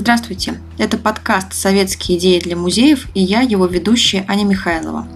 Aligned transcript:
Здравствуйте! 0.00 0.58
Это 0.78 0.96
подкаст 0.96 1.52
«Советские 1.52 2.16
идеи 2.16 2.40
для 2.40 2.56
музеев» 2.56 3.08
и 3.12 3.20
я, 3.20 3.42
его 3.42 3.66
ведущая 3.66 4.24
Аня 4.28 4.44
Михайлова. 4.44 5.06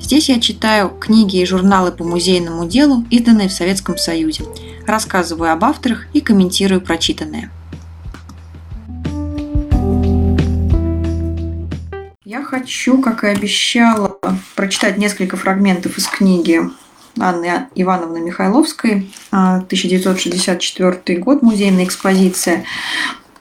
Здесь 0.00 0.28
я 0.28 0.40
читаю 0.40 0.88
книги 0.88 1.36
и 1.36 1.46
журналы 1.46 1.92
по 1.92 2.02
музейному 2.02 2.66
делу, 2.66 3.04
изданные 3.10 3.48
в 3.48 3.52
Советском 3.52 3.96
Союзе, 3.96 4.42
рассказываю 4.88 5.52
об 5.52 5.64
авторах 5.64 6.06
и 6.14 6.20
комментирую 6.20 6.80
прочитанное. 6.80 7.52
Я 12.24 12.42
хочу, 12.42 13.00
как 13.00 13.22
и 13.22 13.28
обещала, 13.28 14.18
прочитать 14.56 14.98
несколько 14.98 15.36
фрагментов 15.36 15.96
из 15.96 16.08
книги 16.08 16.60
Анны 17.20 17.68
Ивановны 17.76 18.18
Михайловской, 18.20 19.08
1964 19.30 21.02
а, 21.06 21.20
год, 21.22 21.42
музейная 21.42 21.84
экспозиция. 21.84 22.64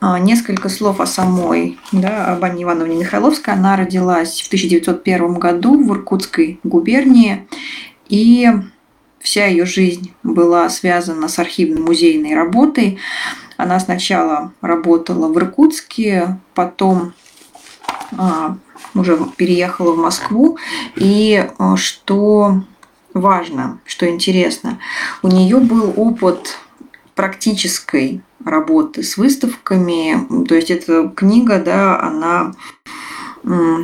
А, 0.06 0.20
несколько 0.20 0.68
слов 0.68 1.00
о 1.00 1.06
самой, 1.06 1.80
да, 1.94 2.34
об 2.34 2.44
Анне 2.44 2.64
Ивановне 2.64 2.98
Михайловской. 2.98 3.54
Она 3.54 3.78
родилась 3.78 4.42
в 4.42 4.48
1901 4.48 5.36
году 5.36 5.82
в 5.82 5.94
Иркутской 5.94 6.60
губернии, 6.66 7.48
и 8.10 8.50
вся 9.20 9.46
ее 9.46 9.66
жизнь 9.66 10.14
была 10.22 10.68
связана 10.68 11.30
с 11.30 11.40
архивно-музейной 11.40 12.36
работой. 12.36 13.00
Она 13.56 13.80
сначала 13.80 14.52
работала 14.60 15.32
в 15.32 15.38
Иркутске, 15.38 16.38
потом 16.54 17.14
а, 18.18 18.58
уже 18.96 19.18
переехала 19.38 19.94
в 19.94 20.00
Москву. 20.00 20.58
И 20.98 21.48
а, 21.58 21.78
что 21.78 22.62
важно, 23.14 23.80
что 23.86 24.10
интересно, 24.10 24.80
у 25.22 25.30
нее 25.30 25.60
был 25.60 25.94
опыт 25.96 26.58
практической 27.16 28.22
работы 28.44 29.04
с 29.04 29.18
выставками. 29.18 30.46
То 30.46 30.56
есть 30.56 30.72
эта 30.72 31.08
книга, 31.10 31.60
да, 31.60 32.00
она 32.00 32.54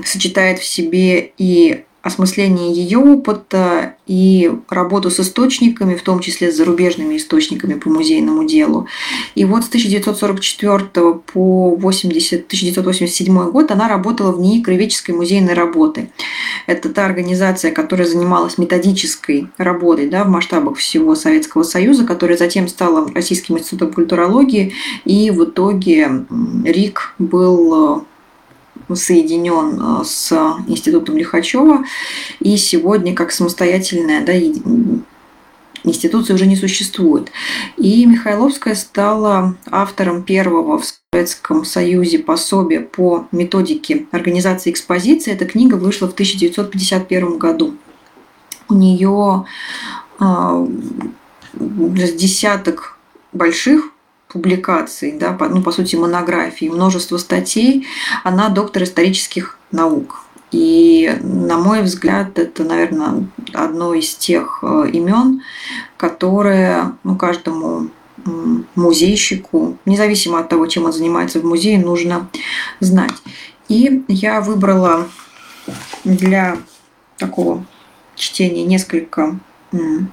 сочетает 0.05 0.59
в 0.59 0.66
себе 0.66 1.33
и 1.38 1.86
осмысление 2.02 2.72
ее 2.72 2.97
опыта 2.97 3.95
и 4.08 4.52
работу 4.69 5.09
с 5.09 5.19
источниками, 5.19 5.95
в 5.95 6.02
том 6.02 6.19
числе 6.19 6.52
с 6.52 6.55
зарубежными 6.55 7.17
источниками 7.17 7.73
по 7.73 7.89
музейному 7.89 8.45
делу. 8.45 8.88
И 9.36 9.44
вот 9.44 9.66
с 9.66 9.67
1944 9.67 11.14
по 11.33 11.75
80, 11.75 12.45
1987 12.45 13.52
год 13.52 13.72
она 13.72 13.89
работала 13.89 14.31
в 14.31 14.39
НИИ 14.39 14.61
краеведческой 14.61 15.16
музейной 15.16 15.53
работы. 15.53 16.09
Это 16.67 16.89
та 16.89 17.05
организация, 17.05 17.72
которая 17.72 18.08
занималась 18.08 18.58
методической 18.58 19.50
работой 19.58 20.08
да, 20.08 20.23
в 20.23 20.30
масштабах 20.30 20.77
всего 20.77 21.16
Советского 21.16 21.64
Союза, 21.64 22.05
которая 22.05 22.38
затем 22.38 22.67
стала 22.67 23.11
Российским 23.14 23.58
институтом 23.58 23.94
культурологии, 23.94 24.73
и 25.03 25.31
в 25.31 25.44
итоге 25.44 26.25
РИК 26.64 27.16
был 27.20 28.05
соединен 28.95 29.79
э, 29.79 30.03
с 30.05 30.31
Институтом 30.67 31.17
Лихачева, 31.17 31.83
и 32.39 32.57
сегодня 32.57 33.13
как 33.15 33.31
самостоятельная 33.31 34.25
да, 34.25 34.33
институция 35.83 36.35
уже 36.35 36.45
не 36.45 36.55
существует. 36.55 37.31
И 37.77 38.05
Михайловская 38.05 38.75
стала 38.75 39.55
автором 39.69 40.23
первого 40.23 40.79
в 40.79 40.85
Советском 41.11 41.65
Союзе 41.65 42.19
пособия 42.19 42.81
по 42.81 43.27
методике 43.31 44.05
организации 44.11 44.71
экспозиции. 44.71 45.33
Эта 45.33 45.45
книга 45.45 45.75
вышла 45.75 46.07
в 46.07 46.13
1951 46.13 47.37
году. 47.37 47.75
У 48.67 48.75
нее 48.75 49.45
э, 50.19 50.67
десяток 51.53 52.97
больших 53.33 53.91
публикаций, 54.31 55.11
да, 55.11 55.33
по, 55.33 55.49
ну, 55.49 55.61
по 55.61 55.72
сути, 55.72 55.95
монографий, 55.95 56.69
множество 56.69 57.17
статей. 57.17 57.88
Она 58.23 58.49
доктор 58.49 58.83
исторических 58.83 59.58
наук. 59.71 60.21
И, 60.52 61.11
на 61.21 61.58
мой 61.58 61.81
взгляд, 61.81 62.39
это, 62.39 62.64
наверное, 62.64 63.27
одно 63.53 63.93
из 63.93 64.15
тех 64.15 64.59
э, 64.64 64.89
имен, 64.92 65.42
которые 65.98 66.93
ну, 67.03 67.15
каждому 67.15 67.89
музейщику, 68.76 69.77
независимо 69.86 70.39
от 70.39 70.49
того, 70.49 70.67
чем 70.67 70.86
он 70.86 70.93
занимается 70.93 71.39
в 71.39 71.45
музее, 71.45 71.80
нужно 71.80 72.30
знать. 72.80 73.14
И 73.67 74.03
я 74.08 74.42
выбрала 74.42 75.08
для 76.03 76.58
такого 77.17 77.65
чтения 78.15 78.64
несколько 78.64 79.39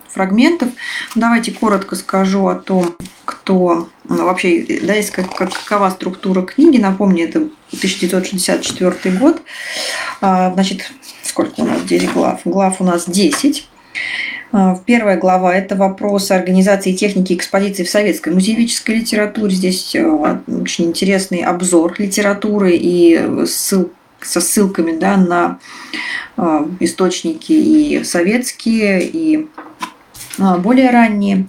фрагментов. 0.09 0.69
Давайте 1.15 1.53
коротко 1.53 1.97
скажу 1.97 2.47
о 2.47 2.55
том, 2.55 2.97
кто 3.25 3.89
ну, 4.09 4.25
вообще, 4.25 4.65
да, 4.83 4.95
есть 4.95 5.11
как, 5.11 5.35
какова 5.35 5.91
структура 5.91 6.43
книги. 6.43 6.79
Напомню, 6.79 7.25
это 7.25 7.39
1964 7.69 9.17
год. 9.19 9.43
А, 10.21 10.53
значит, 10.53 10.91
сколько 11.23 11.61
у 11.61 11.67
нас 11.67 11.81
здесь 11.83 12.05
глав? 12.11 12.41
Глав 12.45 12.81
у 12.81 12.85
нас 12.85 13.09
10. 13.09 13.69
А, 14.53 14.79
первая 14.87 15.19
глава– 15.19 15.55
это 15.57 15.75
вопрос 15.75 16.31
организации 16.31 16.93
техники 16.93 17.33
экспозиции 17.33 17.85
в 17.85 17.91
советской 17.91 18.33
музеевической 18.33 18.97
литературе. 18.97 19.55
Здесь 19.55 19.95
э, 19.95 20.05
очень 20.05 20.87
интересный 20.87 21.41
обзор 21.41 21.95
литературы 21.99 22.73
и 22.75 23.45
ссыл, 23.47 23.91
со 24.21 24.41
ссылками 24.41 24.97
да, 24.97 25.17
на 25.17 25.59
а, 26.37 26.69
источники 26.81 27.53
и 27.53 28.05
советские, 28.05 29.05
и 29.05 29.49
более 30.39 30.91
ранние. 30.91 31.47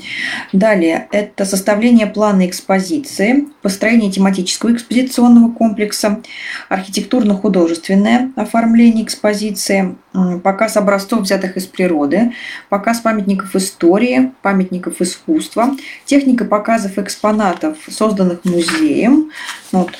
Далее 0.53 1.08
это 1.12 1.46
составление 1.46 2.08
плана 2.08 2.48
экспозиции, 2.48 3.48
построение 3.62 4.12
тематического 4.12 4.74
экспозиционного 4.74 5.52
комплекса, 5.52 6.22
архитектурно-художественное 6.70 8.31
оформление 8.36 9.03
экспозиции, 9.03 9.96
показ 10.44 10.78
образцов, 10.78 11.22
взятых 11.22 11.58
из 11.58 11.66
природы, 11.66 12.34
показ 12.70 13.00
памятников 13.00 13.56
истории, 13.56 14.31
памятников 14.42 15.02
искусства, 15.02 15.76
техника 16.06 16.46
показов 16.46 16.97
экспонатов, 16.97 17.78
созданных 17.90 18.46
музеем. 18.46 19.31
Вот, 19.72 19.92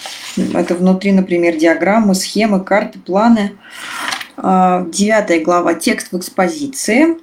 это 0.54 0.76
внутри, 0.76 1.12
например, 1.12 1.58
диаграммы, 1.58 2.16
схемы, 2.16 2.64
карты, 2.64 3.00
планы. 3.00 3.54
А, 4.38 4.86
девятая 4.88 5.42
глава 5.44 5.74
«Текст 5.74 6.12
в 6.12 6.18
экспозиции». 6.18 7.18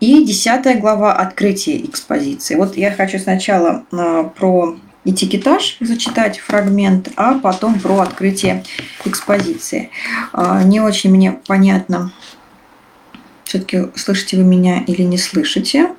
И 0.00 0.24
десятая 0.24 0.80
глава 0.80 1.12
«Открытие 1.12 1.84
экспозиции». 1.84 2.54
Вот 2.54 2.74
я 2.74 2.90
хочу 2.90 3.18
сначала 3.18 3.84
а, 3.92 4.24
про 4.24 4.78
этикетаж 5.04 5.76
зачитать 5.80 6.38
фрагмент, 6.38 7.10
а 7.16 7.38
потом 7.38 7.78
про 7.78 8.00
открытие 8.00 8.64
экспозиции. 9.04 9.90
А, 10.32 10.62
не 10.62 10.80
очень 10.80 11.10
мне 11.10 11.38
понятно, 11.46 12.12
все-таки 13.44 13.88
слышите 13.94 14.38
вы 14.38 14.44
меня 14.44 14.82
или 14.86 15.02
не 15.02 15.18
слышите. 15.18 15.90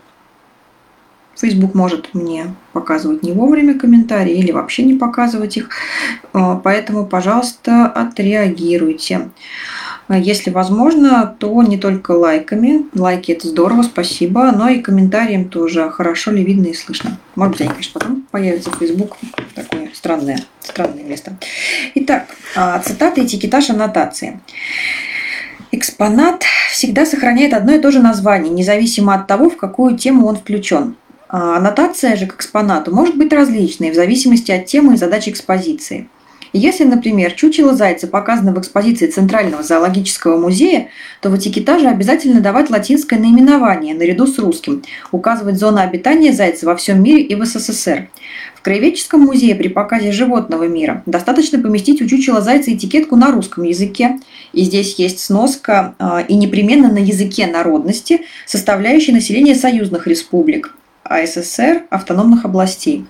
Facebook 1.40 1.76
может 1.76 2.16
мне 2.16 2.56
показывать 2.74 3.22
не 3.22 3.34
вовремя 3.34 3.78
комментарии 3.78 4.36
или 4.36 4.52
вообще 4.52 4.84
не 4.84 4.96
показывать 4.96 5.58
их. 5.58 5.70
А, 6.34 6.56
поэтому, 6.56 7.06
пожалуйста, 7.06 7.86
отреагируйте. 7.86 9.16
А 9.16 9.30
если 10.18 10.50
возможно, 10.50 11.36
то 11.40 11.62
не 11.64 11.78
только 11.78 12.12
лайками. 12.12 12.86
Лайки 12.94 13.32
это 13.32 13.48
здорово, 13.48 13.84
спасибо, 13.84 14.52
но 14.52 14.70
и 14.70 14.82
комментарием 14.82 15.50
тоже 15.50 15.90
хорошо 15.90 16.32
ли 16.32 16.44
видно 16.44 16.68
и 16.68 16.74
слышно. 16.74 17.18
Может 17.36 17.54
быть, 17.54 17.62
они, 17.62 17.70
конечно, 17.70 18.00
потом 18.00 18.28
появятся 18.32 18.72
в 18.72 18.78
Facebook. 18.78 19.18
Такое 19.56 19.90
странное, 19.94 20.40
странное 20.62 21.04
место. 21.04 21.38
Итак, 21.96 22.26
а, 22.56 22.80
цитаты, 22.80 23.24
этикетаж, 23.24 23.70
аннотации. 23.70 24.40
Экспонат 25.72 26.44
всегда 26.72 27.06
сохраняет 27.06 27.54
одно 27.54 27.74
и 27.74 27.80
то 27.80 27.92
же 27.92 28.02
название, 28.02 28.52
независимо 28.52 29.16
от 29.16 29.28
того, 29.28 29.50
в 29.50 29.58
какую 29.58 29.98
тему 29.98 30.28
он 30.28 30.36
включен. 30.36 30.96
А 31.30 31.58
аннотация 31.58 32.18
же 32.18 32.28
к 32.28 32.36
экспонату 32.36 32.94
может 32.94 33.16
быть 33.16 33.32
различной 33.32 33.92
в 33.92 33.96
зависимости 33.96 34.52
от 34.52 34.66
темы 34.66 34.96
и 34.96 34.98
задач 34.98 35.30
экспозиции– 35.30 36.10
если, 36.54 36.84
например, 36.84 37.32
чучело 37.32 37.74
зайца 37.74 38.08
показано 38.08 38.54
в 38.54 38.60
экспозиции 38.60 39.08
Центрального 39.08 39.64
зоологического 39.64 40.38
музея, 40.38 40.90
то 41.22 41.30
в 41.30 41.38
этикетаже 41.38 41.88
обязательно 41.88 42.42
давать 42.42 42.70
латинское 42.70 43.20
наименование 43.20 43.96
наряду 43.96 44.28
с 44.28 44.38
русским, 44.38 44.84
указывать 45.12 45.58
зону 45.58 45.80
обитания 45.80 46.34
зайца 46.34 46.66
во 46.66 46.76
всем 46.76 47.02
мире 47.02 47.22
и 47.22 47.36
в 47.36 47.46
СССР. 47.46 48.10
В 48.56 48.62
Краеведческом 48.64 49.22
музее 49.22 49.56
при 49.56 49.70
показе 49.70 50.12
животного 50.12 50.68
мира 50.68 51.02
достаточно 51.06 51.58
поместить 51.58 52.02
у 52.02 52.08
чучела 52.08 52.42
зайца 52.42 52.74
этикетку 52.74 53.16
на 53.16 53.32
русском 53.32 53.64
языке, 53.64 54.20
и 54.54 54.64
здесь 54.64 54.96
есть 54.96 55.20
сноска 55.20 55.96
а, 55.98 56.22
и 56.22 56.36
непременно 56.36 56.92
на 56.92 57.00
языке 57.00 57.48
народности, 57.48 58.22
составляющей 58.46 59.14
население 59.14 59.56
союзных 59.56 60.06
республик, 60.06 60.76
АССР, 61.04 61.84
автономных 61.90 62.46
областей 62.46 63.06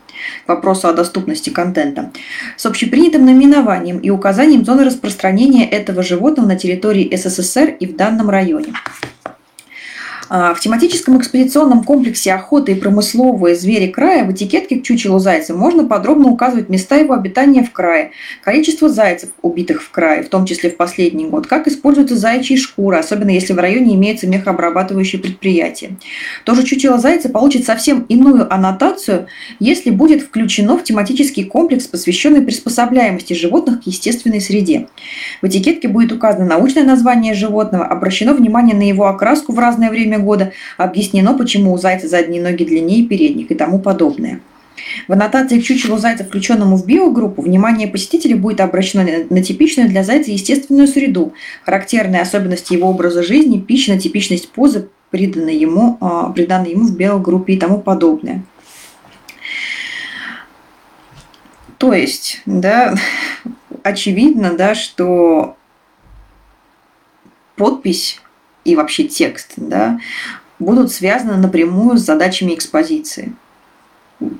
к 0.46 0.50
вопросу 0.50 0.88
о 0.88 0.94
доступности 0.94 1.50
контента, 1.50 2.12
с 2.58 2.66
общепринятым 2.66 3.26
наименованием 3.26 4.00
и 4.00 4.10
указанием 4.10 4.66
зоны 4.66 4.84
распространения 4.84 5.68
этого 5.70 6.04
животного 6.04 6.48
на 6.48 6.56
территории 6.56 7.16
СССР 7.16 7.76
и 7.80 7.86
в 7.86 7.96
данном 7.96 8.30
районе. 8.30 8.74
А, 10.34 10.54
в 10.54 10.62
тематическом 10.62 11.18
экспедиционном 11.18 11.84
комплексе 11.84 12.32
охоты 12.32 12.72
и 12.72 12.76
промысловые 12.76 13.54
звери 13.54 13.88
края 13.88 14.24
в 14.24 14.32
этикетке 14.32 14.78
к 14.78 14.84
чучелу 14.84 15.20
зайца 15.20 15.54
можно 15.54 15.86
подробно 15.86 16.30
указывать 16.30 16.70
места 16.70 16.96
его 16.96 17.14
обитания 17.14 17.64
в 17.64 17.74
крае, 17.74 18.12
количество 18.42 18.88
зайцев, 18.88 19.32
убитых 19.42 19.84
в 19.84 19.92
крае, 19.92 20.24
в 20.24 20.30
том 20.30 20.46
числе 20.46 20.70
в 20.70 20.78
последний 20.78 21.26
год, 21.26 21.48
как 21.48 21.68
используются 21.68 22.16
заячьи 22.16 22.56
шкуры, 22.56 22.96
особенно 22.96 23.30
если 23.30 23.52
в 23.52 23.60
районе 23.60 23.96
имеется 23.96 24.26
мехообрабатывающее 24.26 25.22
предприятие. 25.22 25.98
Тоже 26.46 26.64
чучело 26.64 26.98
зайца 26.98 27.28
получит 27.28 27.66
совсем 27.66 28.06
иную 28.08 28.54
аннотацию, 28.54 29.28
если 29.60 29.90
будет 29.90 30.22
включено 30.22 30.78
в 30.78 30.84
тематический 30.86 31.44
комплекс, 31.44 31.88
посвященный 31.88 32.42
приспособляемости 32.42 33.34
животных 33.34 33.84
к 33.84 33.88
естественной 33.88 34.40
среде. 34.40 34.88
В 35.42 35.48
этикетке 35.48 35.90
будет 35.90 36.14
указано 36.14 36.46
научное 36.46 36.86
название 36.86 37.34
животного, 37.34 37.86
обращено 37.86 38.34
внимание 38.34 38.78
на 38.78 38.88
его 38.88 39.08
окраску 39.08 39.52
в 39.52 39.60
разное 39.60 39.90
время 39.90 40.21
года, 40.22 40.54
объяснено, 40.78 41.38
почему 41.38 41.74
у 41.74 41.78
зайца 41.78 42.08
задние 42.08 42.42
ноги 42.42 42.64
длиннее 42.64 43.06
передних 43.06 43.52
и 43.52 43.56
тому 43.56 43.80
подобное. 43.80 44.40
В 45.08 45.14
аннотации 45.14 45.60
к 45.60 45.64
чучелу 45.64 45.98
зайца, 45.98 46.24
включенному 46.24 46.78
в 46.78 46.86
биогруппу, 46.86 47.42
внимание 47.42 47.88
посетителя 47.88 48.36
будет 48.36 48.62
обращено 48.62 49.06
на 49.30 49.44
типичную 49.44 49.90
для 49.90 50.04
зайца 50.04 50.32
естественную 50.32 50.88
среду, 50.88 51.34
характерные 51.64 52.22
особенности 52.22 52.74
его 52.74 52.90
образа 52.90 53.24
жизни, 53.24 53.60
пища, 53.60 53.98
типичность 53.98 54.50
позы, 54.50 54.90
приданной 55.10 55.56
ему, 55.56 55.98
а, 56.00 56.30
приданной 56.30 56.72
ему 56.72 56.88
в 56.88 56.96
биогруппе 56.96 57.54
и 57.54 57.60
тому 57.60 57.80
подобное. 57.80 58.44
То 61.78 61.94
есть, 61.94 62.42
да, 62.46 62.96
очевидно, 63.84 64.54
да, 64.54 64.76
что 64.76 65.58
подпись 67.56 68.21
и 68.66 68.76
вообще 68.76 69.04
текст 69.04 69.54
да, 69.58 70.00
будут 70.60 70.92
связаны 70.92 71.38
напрямую 71.38 71.98
с 71.98 72.02
задачами 72.02 72.54
экспозиции. 72.54 73.34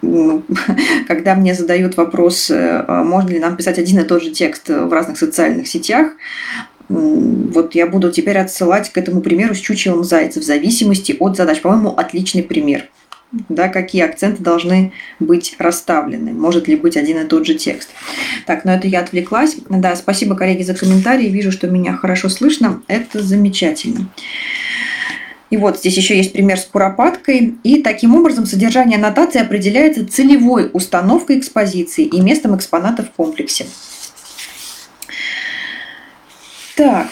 Ну, 0.02 0.44
когда 1.08 1.36
мне 1.36 1.56
задают 1.56 1.98
вопрос, 1.98 2.50
э, 2.52 2.86
а 2.88 3.04
можно 3.04 3.30
ли 3.30 3.40
нам 3.40 3.58
писать 3.58 3.80
один 3.80 4.00
и 4.00 4.04
тот 4.04 4.24
же 4.24 4.32
текст 4.32 4.70
в 4.70 4.92
разных 4.92 5.18
социальных 5.18 5.68
сетях, 5.68 6.14
вот 6.90 7.74
я 7.74 7.88
буду 7.88 8.12
теперь 8.12 8.38
отсылать 8.38 8.92
к 8.92 8.98
этому 8.98 9.22
примеру 9.22 9.56
с 9.56 9.60
чучелом 9.60 10.04
зайца 10.04 10.40
в 10.40 10.44
зависимости 10.44 11.16
от 11.20 11.38
задач. 11.38 11.62
По-моему, 11.62 11.92
отличный 11.96 12.44
пример. 12.44 12.90
Да, 13.32 13.70
какие 13.70 14.04
акценты 14.04 14.44
должны 14.44 14.92
быть 15.20 15.56
расставлены? 15.58 16.34
Может 16.34 16.68
ли 16.68 16.76
быть 16.76 16.98
один 16.98 17.18
и 17.20 17.26
тот 17.26 17.46
же 17.46 17.54
текст? 17.56 17.90
Так, 18.46 18.66
но 18.66 18.74
это 18.74 18.88
я 18.88 19.00
отвлеклась. 19.00 19.56
Да, 19.70 19.96
спасибо, 19.96 20.36
коллеги, 20.36 20.64
за 20.64 20.74
комментарии. 20.74 21.30
Вижу, 21.30 21.52
что 21.52 21.68
меня 21.68 21.94
хорошо 21.94 22.28
слышно. 22.28 22.82
Это 22.88 23.24
замечательно. 23.24 24.10
И 25.50 25.58
вот 25.58 25.78
здесь 25.78 25.96
еще 25.96 26.18
есть 26.18 26.34
пример 26.34 26.58
с 26.58 26.66
куропаткой. 26.66 27.56
И 27.64 27.82
таким 27.82 28.16
образом 28.16 28.46
содержание 28.46 28.98
аннотации 28.98 29.42
определяется 29.42 30.06
целевой 30.06 30.70
установкой 30.74 31.40
экспозиции 31.40 32.04
и 32.04 32.20
местом 32.20 32.56
экспоната 32.56 33.04
в 33.04 33.12
комплексе. 33.12 33.66
Так. 36.76 37.08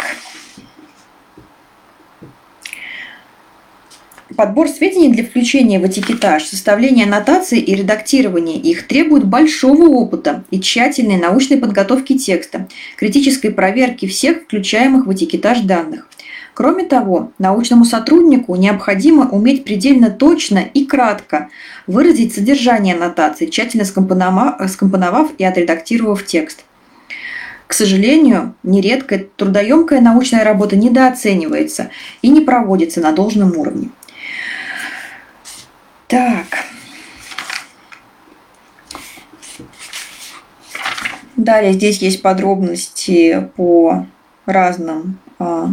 Подбор 4.39 4.69
сведений 4.69 5.09
для 5.09 5.25
включения 5.25 5.81
в 5.81 5.86
этикетаж, 5.86 6.45
составление 6.45 7.03
аннотаций 7.03 7.59
и 7.59 7.75
редактирование 7.75 8.56
их 8.56 8.88
требует 8.88 9.25
большого 9.25 9.89
опыта 9.89 10.45
и 10.50 10.62
тщательной 10.62 11.18
научной 11.18 11.57
подготовки 11.57 12.18
текста, 12.18 12.69
критической 12.95 13.51
проверки 13.51 14.07
всех 14.07 14.44
включаемых 14.44 15.07
в 15.07 15.12
этикетаж 15.12 15.59
данных. 15.63 16.07
Кроме 16.53 16.86
того, 16.86 17.33
научному 17.38 17.83
сотруднику 17.83 18.56
необходимо 18.56 19.27
уметь 19.27 19.65
предельно 19.65 20.09
точно 20.09 20.59
и 20.59 20.85
кратко 20.85 21.50
выразить 21.85 22.33
содержание 22.33 22.95
аннотации, 22.95 23.47
тщательно 23.47 23.83
скомпоновав 23.83 25.31
и 25.38 25.44
отредактировав 25.44 26.25
текст. 26.25 26.63
К 27.68 27.74
сожалению, 27.74 28.56
нередко 28.63 29.19
трудоемкая 29.35 30.00
научная 30.00 30.45
работа 30.45 30.77
недооценивается 30.77 31.89
и 32.21 32.30
не 32.30 32.39
проводится 32.39 33.01
на 33.01 33.12
должном 33.12 33.57
уровне. 33.57 33.89
Так. 36.09 36.65
Далее 41.38 41.73
здесь 41.73 42.00
есть 42.00 42.23
подробности 42.23 43.47
по 43.56 44.07
разным 44.47 45.19
а, 45.38 45.69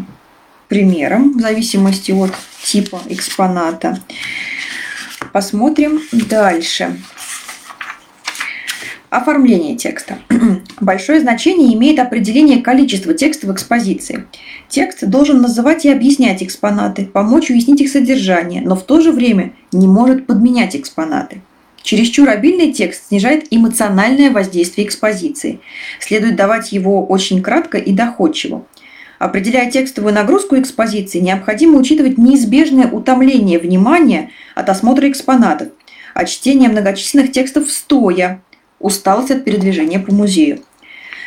примерам 0.69 1.39
в 1.39 1.41
зависимости 1.41 2.13
от 2.13 2.33
типа 2.63 3.01
экспоната. 3.09 3.99
Посмотрим 5.33 6.03
дальше. 6.13 7.01
Оформление 9.09 9.75
текста. 9.77 10.19
Большое 10.81 11.21
значение 11.21 11.75
имеет 11.75 11.99
определение 11.99 12.61
количества 12.61 13.15
текста 13.15 13.47
в 13.47 13.53
экспозиции. 13.53 14.27
Текст 14.69 15.07
должен 15.07 15.41
называть 15.41 15.87
и 15.87 15.91
объяснять 15.91 16.43
экспонаты, 16.43 17.07
помочь 17.07 17.49
уяснить 17.49 17.81
их 17.81 17.89
содержание, 17.89 18.61
но 18.61 18.77
в 18.77 18.83
то 18.83 19.01
же 19.01 19.11
время 19.11 19.55
не 19.73 19.87
может 19.87 20.27
подменять 20.27 20.77
экспонаты. 20.77 21.41
Чересчур 21.83 22.29
обильный 22.29 22.73
текст 22.73 23.09
снижает 23.09 23.47
эмоциональное 23.51 24.31
воздействие 24.31 24.87
экспозиции. 24.87 25.61
Следует 25.99 26.37
давать 26.37 26.73
его 26.73 27.07
очень 27.07 27.43
кратко 27.43 27.79
и 27.79 27.93
доходчиво. 27.93 28.67
Определяя 29.19 29.71
текстовую 29.71 30.13
нагрузку 30.13 30.59
экспозиции, 30.59 31.21
необходимо 31.21 31.79
учитывать 31.79 32.19
неизбежное 32.19 32.91
утомление 32.91 33.59
внимания 33.59 34.31
от 34.55 34.69
осмотра 34.69 35.09
экспонатов, 35.09 35.69
от 36.13 36.29
чтения 36.29 36.69
многочисленных 36.69 37.33
текстов 37.33 37.71
стоя, 37.71 38.43
усталость 38.87 39.33
от 39.33 39.45
передвижения 39.45 39.99
по 39.99 40.15
музею. 40.15 40.61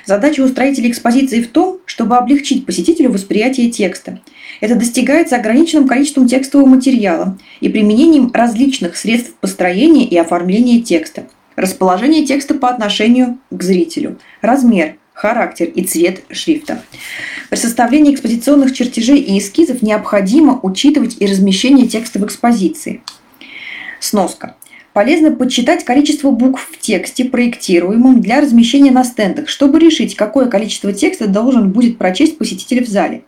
Задача 0.05 0.41
устроителей 0.41 0.89
экспозиции 0.89 1.41
в 1.41 1.49
том, 1.49 1.79
чтобы 1.85 2.15
облегчить 2.15 2.65
посетителю 2.65 3.11
восприятие 3.11 3.69
текста. 3.69 4.21
Это 4.61 4.75
достигается 4.75 5.35
ограниченным 5.35 5.87
количеством 5.87 6.27
текстового 6.27 6.67
материала 6.67 7.37
и 7.59 7.69
применением 7.69 8.31
различных 8.33 8.95
средств 8.95 9.33
построения 9.41 10.05
и 10.05 10.17
оформления 10.17 10.81
текста. 10.81 11.27
Расположение 11.55 12.25
текста 12.25 12.53
по 12.55 12.69
отношению 12.69 13.37
к 13.51 13.61
зрителю, 13.61 14.17
размер, 14.41 14.95
характер 15.13 15.67
и 15.67 15.83
цвет 15.83 16.23
шрифта. 16.31 16.81
При 17.49 17.57
составлении 17.57 18.13
экспозиционных 18.13 18.73
чертежей 18.73 19.19
и 19.19 19.37
эскизов 19.37 19.81
необходимо 19.81 20.59
учитывать 20.63 21.17
и 21.19 21.27
размещение 21.27 21.87
текста 21.87 22.19
в 22.19 22.25
экспозиции. 22.25 23.01
Сноска. 23.99 24.55
Полезно 24.99 25.31
подсчитать 25.31 25.85
количество 25.85 26.29
букв 26.29 26.69
в 26.73 26.77
тексте, 26.77 27.23
проектируемом 27.23 28.19
для 28.19 28.41
размещения 28.41 28.91
на 28.91 29.05
стендах, 29.05 29.47
чтобы 29.47 29.79
решить, 29.79 30.17
какое 30.17 30.47
количество 30.47 30.91
текста 30.91 31.29
должен 31.29 31.71
будет 31.71 31.97
прочесть 31.97 32.37
посетитель 32.37 32.83
в 32.83 32.89
зале. 32.89 33.21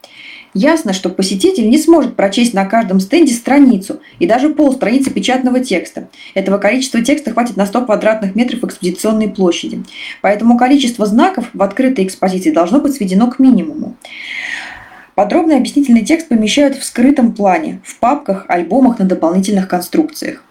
Ясно, 0.54 0.92
что 0.92 1.08
посетитель 1.08 1.70
не 1.70 1.78
сможет 1.78 2.18
прочесть 2.18 2.54
на 2.54 2.66
каждом 2.66 3.00
стенде 3.00 3.34
страницу 3.34 4.02
и 4.20 4.28
даже 4.28 4.50
полстраницы 4.50 5.12
печатного 5.12 5.62
текста. 5.62 6.10
Этого 6.34 6.58
количества 6.58 7.02
текста 7.02 7.32
хватит 7.32 7.56
на 7.56 7.66
100 7.66 7.86
квадратных 7.86 8.36
метров 8.36 8.66
экспозиционной 8.66 9.30
площади. 9.30 9.82
Поэтому 10.22 10.58
количество 10.58 11.06
знаков 11.06 11.52
в 11.54 11.64
открытой 11.64 12.04
экспозиции 12.04 12.52
должно 12.52 12.82
быть 12.82 12.96
сведено 12.96 13.32
к 13.32 13.40
минимуму. 13.40 13.96
Подробный 15.16 15.56
объяснительный 15.56 16.04
текст 16.04 16.28
помещают 16.28 16.76
в 16.76 16.84
скрытом 16.84 17.32
плане, 17.32 17.80
в 17.86 17.98
папках, 18.00 18.44
альбомах 18.50 19.00
на 19.00 19.06
дополнительных 19.06 19.70
конструкциях. 19.70 20.44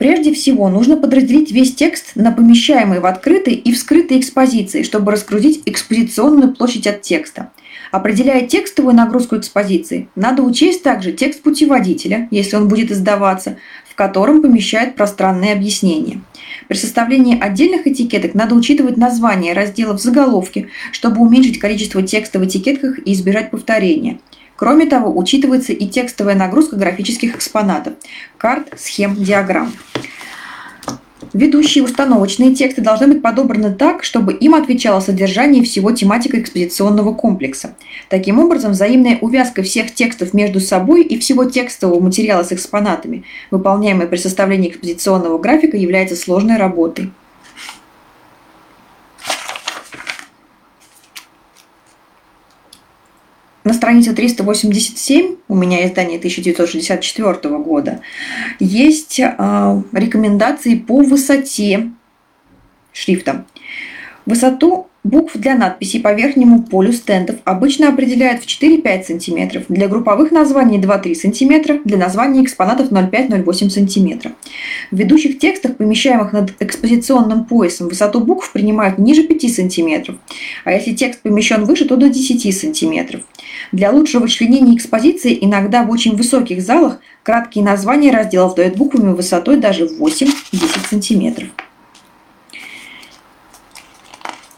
Прежде 0.00 0.32
всего, 0.32 0.70
нужно 0.70 0.96
подразделить 0.96 1.52
весь 1.52 1.74
текст 1.74 2.12
на 2.14 2.32
помещаемые 2.32 3.02
в 3.02 3.06
открытой 3.06 3.52
и 3.52 3.70
в 3.70 3.76
скрытой 3.76 4.18
экспозиции, 4.18 4.82
чтобы 4.82 5.12
раскрутить 5.12 5.60
экспозиционную 5.66 6.54
площадь 6.54 6.86
от 6.86 7.02
текста. 7.02 7.50
Определяя 7.92 8.46
текстовую 8.46 8.94
нагрузку 8.94 9.36
экспозиции, 9.36 10.08
надо 10.14 10.42
учесть 10.42 10.82
также 10.82 11.12
текст 11.12 11.42
путеводителя, 11.42 12.28
если 12.30 12.56
он 12.56 12.66
будет 12.66 12.90
издаваться, 12.90 13.58
в 13.86 13.94
котором 13.94 14.40
помещают 14.40 14.94
пространные 14.94 15.52
объяснения. 15.52 16.22
При 16.66 16.78
составлении 16.78 17.38
отдельных 17.38 17.86
этикеток 17.86 18.32
надо 18.32 18.54
учитывать 18.54 18.96
названия 18.96 19.52
разделов 19.52 20.00
в 20.00 20.02
заголовке, 20.02 20.68
чтобы 20.92 21.20
уменьшить 21.20 21.58
количество 21.58 22.00
текста 22.00 22.38
в 22.38 22.46
этикетках 22.46 23.00
и 23.04 23.12
избежать 23.12 23.50
повторения. 23.50 24.18
Кроме 24.60 24.84
того, 24.84 25.10
учитывается 25.16 25.72
и 25.72 25.86
текстовая 25.86 26.34
нагрузка 26.34 26.76
графических 26.76 27.34
экспонатов– 27.34 27.94
карт, 28.36 28.68
схем, 28.76 29.14
диаграмм. 29.14 29.72
Ведущие 31.32 31.82
установочные 31.82 32.54
тексты 32.54 32.82
должны 32.82 33.06
быть 33.06 33.22
подобраны 33.22 33.72
так, 33.72 34.04
чтобы 34.04 34.34
им 34.34 34.54
отвечало 34.54 35.00
содержание 35.00 35.64
всего 35.64 35.92
тематика 35.92 36.38
экспозиционного 36.38 37.14
комплекса. 37.14 37.74
Таким 38.10 38.38
образом, 38.38 38.72
взаимная 38.72 39.16
увязка 39.22 39.62
всех 39.62 39.94
текстов 39.94 40.34
между 40.34 40.60
собой 40.60 41.04
и 41.04 41.18
всего 41.18 41.46
текстового 41.46 41.98
материала 41.98 42.42
с 42.42 42.52
экспонатами, 42.52 43.24
выполняемая 43.50 44.08
при 44.08 44.18
составлении 44.18 44.68
экспозиционного 44.68 45.38
графика, 45.38 45.78
является 45.78 46.16
сложной 46.16 46.58
работой. 46.58 47.12
На 53.64 53.72
странице 53.72 54.12
387, 54.12 55.36
у 55.48 55.54
меня 55.54 55.86
издание 55.86 56.18
1964 56.18 57.58
года, 57.58 58.00
есть 58.58 59.20
э, 59.20 59.82
рекомендации 59.92 60.76
по 60.76 61.02
высоте 61.02 61.90
шрифта. 62.92 63.44
Высоту 64.26 64.89
букв 65.04 65.36
для 65.36 65.54
надписей 65.54 66.00
по 66.00 66.12
верхнему 66.12 66.62
полю 66.62 66.92
стендов 66.92 67.36
обычно 67.44 67.88
определяют 67.88 68.42
в 68.42 68.46
4-5 68.46 69.04
см, 69.04 69.64
для 69.68 69.88
групповых 69.88 70.30
названий 70.30 70.78
2-3 70.78 71.14
см, 71.14 71.80
для 71.84 71.96
названий 71.96 72.42
экспонатов 72.42 72.90
0,5-0,8 72.90 73.70
см. 73.70 74.32
В 74.90 74.96
ведущих 74.96 75.38
текстах, 75.38 75.76
помещаемых 75.76 76.32
над 76.32 76.52
экспозиционным 76.60 77.44
поясом, 77.44 77.88
высоту 77.88 78.20
букв 78.20 78.52
принимают 78.52 78.98
ниже 78.98 79.22
5 79.22 79.54
см, 79.54 80.18
а 80.64 80.72
если 80.72 80.92
текст 80.92 81.22
помещен 81.22 81.64
выше, 81.64 81.86
то 81.86 81.96
до 81.96 82.08
10 82.08 82.54
см. 82.54 83.22
Для 83.72 83.90
лучшего 83.90 84.28
членения 84.28 84.76
экспозиции 84.76 85.38
иногда 85.40 85.84
в 85.84 85.90
очень 85.90 86.16
высоких 86.16 86.62
залах 86.62 86.98
краткие 87.22 87.64
названия 87.64 88.10
разделов 88.10 88.54
дают 88.54 88.76
буквами 88.76 89.12
высотой 89.12 89.56
даже 89.56 89.86
8-10 89.86 90.30
см. 90.90 91.50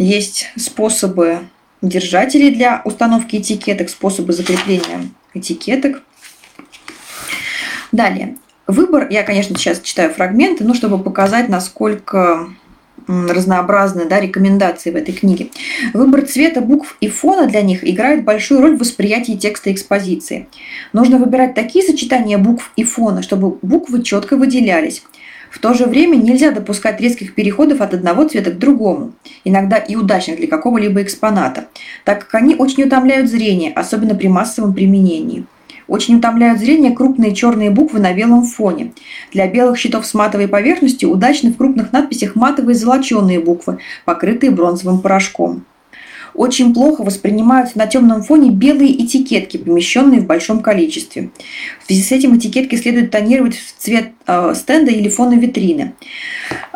Есть 0.02 0.50
способы 0.56 1.38
держателей 1.80 2.50
для 2.52 2.82
установки 2.84 3.36
этикеток, 3.36 3.88
способы 3.88 4.32
закрепления 4.32 5.10
этикеток. 5.32 6.02
Далее. 7.92 8.36
Выбор, 8.66 9.06
я, 9.10 9.22
конечно, 9.22 9.56
сейчас 9.56 9.80
читаю 9.80 10.12
фрагменты, 10.12 10.64
но 10.64 10.74
чтобы 10.74 10.98
показать, 10.98 11.48
насколько 11.48 12.48
разнообразны 13.06 14.06
да, 14.06 14.20
рекомендации 14.20 14.90
в 14.90 14.96
этой 14.96 15.14
книге. 15.14 15.50
Выбор 15.94 16.22
цвета 16.22 16.60
букв 16.60 16.96
и 17.00 17.08
фона 17.08 17.46
для 17.46 17.62
них 17.62 17.88
играет 17.88 18.24
большую 18.24 18.60
роль 18.60 18.76
в 18.76 18.80
восприятии 18.80 19.36
текста 19.36 19.72
экспозиции. 19.72 20.48
Нужно 20.92 21.18
выбирать 21.18 21.54
такие 21.54 21.84
сочетания 21.84 22.38
букв 22.38 22.72
и 22.74 22.82
фона, 22.82 23.22
чтобы 23.22 23.56
буквы 23.62 24.02
четко 24.02 24.36
выделялись. 24.36 25.04
В 25.52 25.58
то 25.58 25.74
же 25.74 25.84
время 25.84 26.16
нельзя 26.16 26.50
допускать 26.50 26.98
резких 26.98 27.34
переходов 27.34 27.82
от 27.82 27.92
одного 27.92 28.26
цвета 28.26 28.50
к 28.52 28.58
другому, 28.58 29.12
иногда 29.44 29.76
и 29.76 29.96
удачных 29.96 30.38
для 30.38 30.48
какого-либо 30.48 31.02
экспоната, 31.02 31.66
так 32.04 32.20
как 32.20 32.34
они 32.36 32.54
очень 32.54 32.84
утомляют 32.84 33.28
зрение, 33.28 33.70
особенно 33.70 34.14
при 34.14 34.28
массовом 34.28 34.72
применении. 34.72 35.44
Очень 35.88 36.16
утомляют 36.16 36.58
зрение 36.58 36.92
крупные 36.92 37.34
черные 37.34 37.70
буквы 37.70 38.00
на 38.00 38.14
белом 38.14 38.46
фоне. 38.46 38.92
Для 39.30 39.46
белых 39.46 39.76
щитов 39.76 40.06
с 40.06 40.14
матовой 40.14 40.48
поверхностью 40.48 41.10
удачны 41.10 41.52
в 41.52 41.58
крупных 41.58 41.92
надписях 41.92 42.34
матовые 42.34 42.74
золоченые 42.74 43.38
буквы, 43.38 43.78
покрытые 44.06 44.52
бронзовым 44.52 45.02
порошком 45.02 45.66
очень 46.34 46.72
плохо 46.72 47.02
воспринимаются 47.02 47.78
на 47.78 47.86
темном 47.86 48.22
фоне 48.22 48.50
белые 48.50 49.04
этикетки, 49.04 49.58
помещенные 49.58 50.20
в 50.20 50.26
большом 50.26 50.60
количестве. 50.60 51.30
В 51.82 51.86
связи 51.86 52.02
с 52.02 52.12
этим 52.12 52.36
этикетки 52.36 52.76
следует 52.76 53.10
тонировать 53.10 53.56
в 53.56 53.74
цвет 53.78 54.12
э, 54.26 54.54
стенда 54.54 54.90
или 54.90 55.08
фона 55.08 55.34
витрины. 55.34 55.94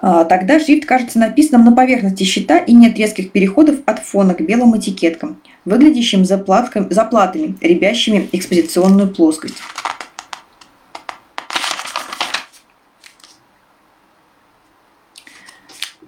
Э, 0.02 0.26
тогда 0.28 0.60
шрифт 0.60 0.86
кажется 0.86 1.18
написанным 1.18 1.64
на 1.64 1.72
поверхности 1.72 2.25
щита 2.25 2.58
и 2.58 2.72
нет 2.72 2.98
резких 2.98 3.32
переходов 3.32 3.76
от 3.86 4.00
фона 4.00 4.34
к 4.34 4.40
белым 4.40 4.76
этикеткам, 4.78 5.40
выглядящим 5.64 6.25
заплатками, 6.25 6.88
заплатами, 6.90 7.56
рябящими 7.60 8.28
экспозиционную 8.32 9.12
плоскость. 9.12 9.56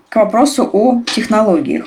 К 0.08 0.16
вопросу 0.16 0.68
о 0.72 1.02
технологиях. 1.14 1.86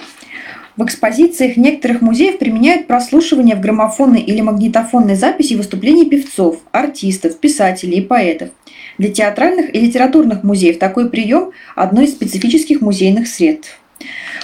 В 0.81 0.83
экспозициях 0.83 1.57
некоторых 1.57 2.01
музеев 2.01 2.39
применяют 2.39 2.87
прослушивание 2.87 3.55
в 3.55 3.59
граммофонной 3.59 4.21
или 4.21 4.41
магнитофонной 4.41 5.13
записи 5.13 5.53
выступлений 5.53 6.09
певцов, 6.09 6.57
артистов, 6.71 7.37
писателей 7.37 7.99
и 7.99 8.01
поэтов. 8.01 8.49
Для 8.97 9.11
театральных 9.11 9.75
и 9.75 9.79
литературных 9.79 10.43
музеев 10.43 10.79
такой 10.79 11.11
прием– 11.11 11.51
одно 11.75 12.01
из 12.01 12.13
специфических 12.13 12.81
музейных 12.81 13.27
средств. 13.27 13.77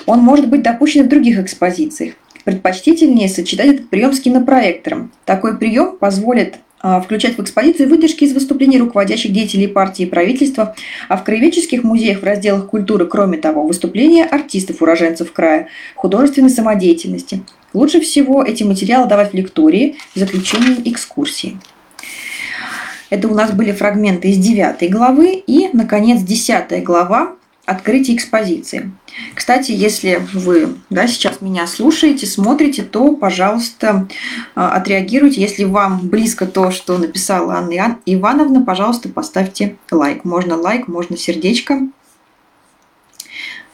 Он 0.06 0.20
может 0.20 0.48
быть 0.48 0.62
допущен 0.62 1.06
в 1.06 1.08
других 1.08 1.40
экспозициях. 1.40 2.14
Предпочтительнее 2.44 3.30
сочетать 3.30 3.74
этот 3.74 3.90
прием 3.90 4.14
с 4.14 4.20
кинопроектором. 4.20 5.12
Такой 5.26 5.58
прием 5.58 5.98
позволит 5.98 6.60
включать 7.04 7.38
в 7.38 7.42
экспозицию 7.42 7.90
выдержки 7.90 8.24
из 8.24 8.34
выступлений 8.34 8.78
руководящих 8.78 9.32
деятелей 9.32 9.68
партии 9.68 10.04
и 10.04 10.10
правительства, 10.10 10.76
а 11.10 11.18
в 11.18 11.24
краеведческих 11.24 11.84
музеях 11.84 12.22
в 12.22 12.24
разделах 12.24 12.68
культуры, 12.68 13.06
кроме 13.06 13.38
того, 13.38 13.66
выступления 13.66 14.26
артистов 14.26 14.82
уроженцев 14.82 15.32
края, 15.32 15.70
художественной 15.96 16.50
самодеятельности. 16.50 17.44
Лучше 17.74 18.00
всего 18.00 18.44
эти 18.44 18.64
материалы 18.64 19.08
давать 19.08 19.32
в 19.32 19.36
лектории 19.36 19.98
в 20.14 20.20
заключении 20.20 20.90
экскурсии. 20.92 21.58
Это 23.10 23.30
у 23.30 23.34
нас 23.34 23.52
были 23.52 23.72
фрагменты 23.72 24.30
из 24.30 24.38
9 24.38 24.92
главы 24.92 25.42
и, 25.48 25.70
наконец, 25.72 26.22
10 26.22 26.84
глава 26.84 27.37
открытие 27.68 28.16
экспозиции. 28.16 28.92
Кстати, 29.36 29.74
если 29.74 30.26
вы 30.34 30.78
да, 30.90 31.06
сейчас 31.06 31.42
меня 31.42 31.68
слушаете, 31.68 32.26
смотрите, 32.26 32.82
то, 32.82 33.14
пожалуйста, 33.14 34.08
а, 34.56 34.72
отреагируйте. 34.72 35.42
Если 35.42 35.66
вам 35.66 36.08
близко 36.08 36.46
то, 36.46 36.72
что 36.72 36.98
написала 36.98 37.56
Анна 37.56 37.98
Ивановна, 38.06 38.64
пожалуйста, 38.64 39.10
поставьте 39.10 39.76
лайк. 39.92 40.24
Можно 40.24 40.56
лайк, 40.56 40.88
можно 40.88 41.18
сердечко. 41.18 41.82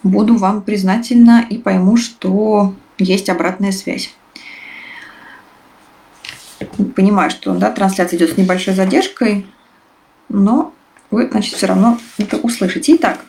Буду 0.01 0.38
вам 0.38 0.63
признательна 0.63 1.45
и 1.47 1.59
пойму, 1.59 1.95
что 1.95 2.73
есть 2.97 3.29
обратная 3.29 3.71
связь. 3.71 4.12
Понимаю, 6.95 7.29
что 7.29 7.53
да, 7.53 7.69
трансляция 7.69 8.17
идет 8.17 8.31
с 8.31 8.38
небольшой 8.38 8.73
задержкой, 8.73 9.45
но 10.29 10.73
вы, 11.12 11.29
значит, 11.29 11.53
все 11.53 11.67
равно 11.67 12.00
это 12.17 12.38
услышите. 12.38 12.95
Итак, 12.95 13.23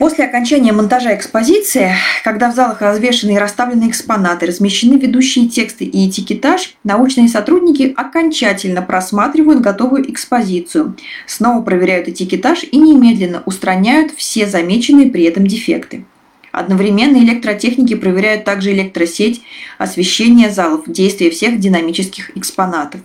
После 0.00 0.24
окончания 0.24 0.72
монтажа 0.72 1.14
экспозиции, 1.14 1.92
когда 2.24 2.50
в 2.50 2.54
залах 2.54 2.80
развешаны 2.80 3.32
и 3.32 3.38
расставлены 3.38 3.90
экспонаты, 3.90 4.46
размещены 4.46 4.94
ведущие 4.94 5.46
тексты 5.46 5.84
и 5.84 6.08
этикетаж, 6.08 6.74
научные 6.84 7.28
сотрудники 7.28 7.92
окончательно 7.94 8.80
просматривают 8.80 9.60
готовую 9.60 10.10
экспозицию, 10.10 10.96
снова 11.26 11.60
проверяют 11.60 12.08
этикетаж 12.08 12.64
и 12.72 12.78
немедленно 12.78 13.42
устраняют 13.44 14.12
все 14.16 14.46
замеченные 14.46 15.10
при 15.10 15.24
этом 15.24 15.46
дефекты. 15.46 16.06
Одновременно 16.50 17.18
электротехники 17.18 17.94
проверяют 17.94 18.44
также 18.44 18.72
электросеть, 18.72 19.42
освещение 19.76 20.48
залов, 20.48 20.84
действие 20.86 21.30
всех 21.30 21.60
динамических 21.60 22.34
экспонатов. 22.38 23.02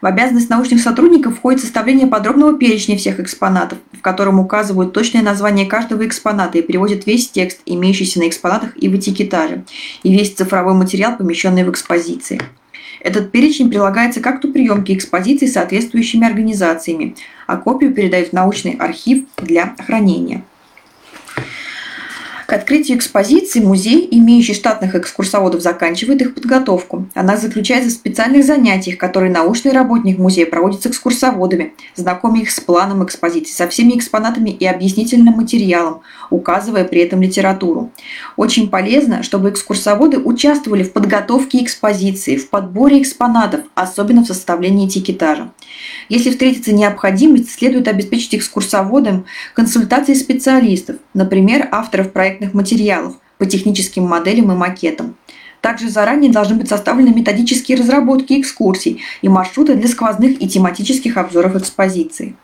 В 0.00 0.06
обязанность 0.06 0.48
научных 0.48 0.80
сотрудников 0.80 1.36
входит 1.36 1.60
составление 1.60 2.06
подробного 2.06 2.56
перечня 2.56 2.96
всех 2.96 3.18
экспонатов, 3.18 3.78
в 3.92 4.00
котором 4.00 4.38
указывают 4.38 4.92
точное 4.92 5.22
название 5.22 5.66
каждого 5.66 6.06
экспоната 6.06 6.58
и 6.58 6.62
переводят 6.62 7.06
весь 7.06 7.28
текст, 7.28 7.60
имеющийся 7.66 8.20
на 8.20 8.28
экспонатах 8.28 8.72
и 8.76 8.88
в 8.88 8.96
этикетаже, 8.96 9.64
и 10.04 10.12
весь 10.12 10.34
цифровой 10.34 10.74
материал, 10.74 11.16
помещенный 11.16 11.64
в 11.64 11.70
экспозиции. 11.70 12.40
Этот 13.00 13.32
перечень 13.32 13.70
прилагается 13.70 14.20
к 14.20 14.26
акту 14.26 14.52
приемки 14.52 14.92
экспозиции 14.92 15.46
соответствующими 15.46 16.26
организациями, 16.26 17.16
а 17.46 17.56
копию 17.56 17.92
передают 17.92 18.30
в 18.30 18.32
научный 18.32 18.72
архив 18.72 19.24
для 19.36 19.74
хранения. 19.84 20.42
К 22.48 22.54
открытию 22.54 22.96
экспозиции 22.96 23.60
музей, 23.60 24.08
имеющий 24.10 24.54
штатных 24.54 24.94
экскурсоводов, 24.94 25.60
заканчивает 25.60 26.22
их 26.22 26.34
подготовку. 26.34 27.06
Она 27.12 27.36
заключается 27.36 27.90
в 27.90 27.92
специальных 27.92 28.42
занятиях, 28.42 28.96
которые 28.96 29.30
научный 29.30 29.72
работник 29.72 30.16
музея 30.16 30.46
проводит 30.46 30.82
с 30.82 30.86
экскурсоводами, 30.86 31.74
знакомя 31.94 32.40
их 32.40 32.50
с 32.50 32.58
планом 32.58 33.04
экспозиции, 33.04 33.52
со 33.52 33.68
всеми 33.68 33.98
экспонатами 33.98 34.48
и 34.48 34.64
объяснительным 34.64 35.34
материалом, 35.34 36.00
указывая 36.30 36.84
при 36.84 37.02
этом 37.02 37.20
литературу. 37.20 37.92
Очень 38.38 38.70
полезно, 38.70 39.22
чтобы 39.22 39.50
экскурсоводы 39.50 40.16
участвовали 40.16 40.84
в 40.84 40.94
подготовке 40.94 41.62
экспозиции, 41.62 42.36
в 42.36 42.48
подборе 42.48 43.02
экспонатов, 43.02 43.60
особенно 43.74 44.24
в 44.24 44.26
составлении 44.26 44.88
этикетажа. 44.88 45.52
Если 46.08 46.30
встретится 46.30 46.72
необходимость, 46.72 47.50
следует 47.50 47.88
обеспечить 47.88 48.36
экскурсоводам 48.36 49.26
консультации 49.52 50.14
специалистов, 50.14 50.96
например, 51.12 51.68
авторов 51.70 52.10
проектных 52.38 52.54
материалов 52.54 53.14
по 53.38 53.46
техническим 53.46 54.04
моделям 54.04 54.52
и 54.52 54.54
макетам. 54.54 55.16
Также 55.60 55.88
заранее 55.88 56.30
должны 56.30 56.54
быть 56.54 56.68
составлены 56.68 57.12
методические 57.12 57.78
разработки 57.78 58.40
экскурсий 58.40 59.00
и 59.22 59.28
маршруты 59.28 59.74
для 59.74 59.88
сквозных 59.88 60.40
и 60.40 60.48
тематических 60.48 61.16
обзоров 61.16 61.56
экспозиции. 61.56 62.36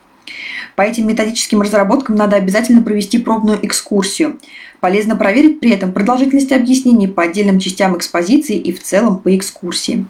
По 0.74 0.82
этим 0.82 1.06
методическим 1.06 1.62
разработкам 1.62 2.16
надо 2.16 2.36
обязательно 2.36 2.82
провести 2.82 3.18
пробную 3.18 3.64
экскурсию. 3.64 4.40
Полезно 4.80 5.14
проверить 5.14 5.60
при 5.60 5.70
этом 5.70 5.92
продолжительность 5.92 6.50
объяснений 6.50 7.06
по 7.06 7.22
отдельным 7.22 7.60
частям 7.60 7.96
экспозиции 7.96 8.56
и 8.56 8.72
в 8.72 8.82
целом 8.82 9.18
по 9.18 9.36
экскурсии. 9.36 10.06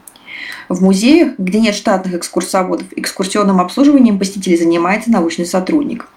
В 0.70 0.82
музеях, 0.82 1.34
где 1.36 1.60
нет 1.60 1.74
штатных 1.74 2.14
экскурсоводов, 2.14 2.86
экскурсионным 2.96 3.60
обслуживанием 3.60 4.18
посетителей 4.18 4.56
занимается 4.56 5.10
научный 5.10 5.46
сотрудник. 5.46 6.08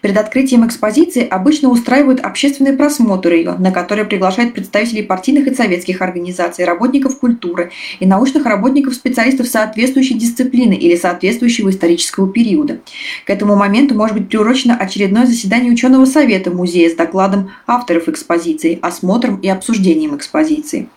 Перед 0.00 0.16
открытием 0.16 0.66
экспозиции 0.66 1.26
обычно 1.26 1.68
устраивают 1.68 2.20
общественный 2.20 2.72
просмотр 2.72 3.32
ее, 3.32 3.54
на 3.58 3.70
который 3.70 4.04
приглашают 4.04 4.54
представителей 4.54 5.02
партийных 5.02 5.46
и 5.46 5.54
советских 5.54 6.02
организаций, 6.02 6.64
работников 6.64 7.18
культуры 7.18 7.70
и 7.98 8.06
научных 8.06 8.46
работников, 8.46 8.94
специалистов 8.94 9.46
соответствующей 9.46 10.14
дисциплины 10.14 10.74
или 10.74 10.96
соответствующего 10.96 11.70
исторического 11.70 12.32
периода. 12.32 12.80
К 13.26 13.30
этому 13.30 13.56
моменту 13.56 13.94
может 13.94 14.16
быть 14.16 14.28
приурочено 14.28 14.76
очередное 14.76 15.26
заседание 15.26 15.72
ученого 15.72 16.04
совета 16.04 16.50
музея 16.50 16.90
с 16.90 16.94
докладом 16.94 17.50
авторов 17.66 18.08
экспозиции, 18.08 18.78
осмотром 18.80 19.36
и 19.36 19.48
обсуждением 19.48 20.16
экспозиции. 20.16 20.88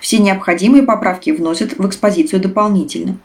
Все 0.00 0.18
необходимые 0.18 0.82
поправки 0.82 1.30
вносят 1.30 1.78
в 1.78 1.86
экспозицию 1.86 2.40
дополнительно. 2.40 3.18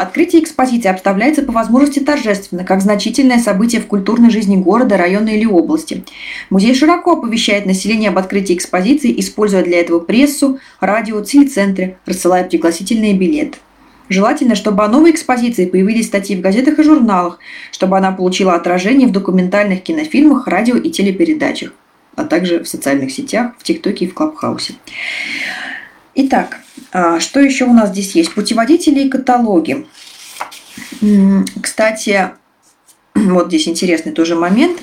Открытие 0.00 0.42
экспозиции 0.42 0.88
обставляется 0.88 1.42
по 1.42 1.52
возможности 1.52 1.98
торжественно, 1.98 2.64
как 2.64 2.80
значительное 2.80 3.38
событие 3.38 3.82
в 3.82 3.86
культурной 3.86 4.30
жизни 4.30 4.56
города, 4.56 4.96
района 4.96 5.28
или 5.28 5.44
области. 5.44 6.04
Музей 6.48 6.74
широко 6.74 7.18
оповещает 7.18 7.66
население 7.66 8.08
об 8.08 8.16
открытии 8.16 8.54
экспозиции, 8.54 9.20
используя 9.20 9.62
для 9.62 9.78
этого 9.78 9.98
прессу, 10.00 10.58
радио, 10.80 11.20
телецентры, 11.20 11.98
рассылая 12.06 12.44
пригласительные 12.44 13.12
билеты. 13.12 13.58
Желательно, 14.08 14.54
чтобы 14.54 14.84
о 14.86 14.88
новой 14.88 15.10
экспозиции 15.10 15.66
появились 15.66 16.06
статьи 16.06 16.34
в 16.34 16.40
газетах 16.40 16.78
и 16.78 16.82
журналах, 16.82 17.38
чтобы 17.70 17.98
она 17.98 18.10
получила 18.10 18.54
отражение 18.54 19.06
в 19.06 19.12
документальных 19.12 19.82
кинофильмах, 19.82 20.46
радио 20.46 20.78
и 20.78 20.88
телепередачах, 20.88 21.74
а 22.16 22.24
также 22.24 22.64
в 22.64 22.68
социальных 22.68 23.12
сетях, 23.12 23.52
в 23.58 23.64
ТикТоке 23.64 24.06
и 24.06 24.08
в 24.08 24.14
Клабхаусе. 24.14 24.76
Итак, 26.14 26.60
что 26.92 27.40
еще 27.40 27.64
у 27.64 27.72
нас 27.72 27.90
здесь 27.90 28.14
есть? 28.14 28.34
Путеводители 28.34 29.00
и 29.00 29.08
каталоги. 29.08 29.86
Кстати, 31.62 32.30
вот 33.14 33.48
здесь 33.48 33.68
интересный 33.68 34.12
тоже 34.12 34.34
момент. 34.34 34.80